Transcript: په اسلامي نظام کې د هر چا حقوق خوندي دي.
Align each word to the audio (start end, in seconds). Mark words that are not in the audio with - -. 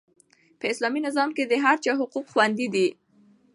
په 0.59 0.65
اسلامي 0.73 0.99
نظام 1.07 1.29
کې 1.35 1.43
د 1.47 1.53
هر 1.63 1.75
چا 1.83 1.91
حقوق 1.99 2.25
خوندي 2.33 2.67
دي. 2.73 2.87